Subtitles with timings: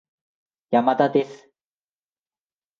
[0.71, 1.51] 山田です